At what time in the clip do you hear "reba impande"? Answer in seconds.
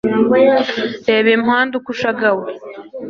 1.11-1.71